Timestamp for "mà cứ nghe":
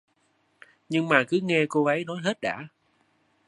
1.09-1.65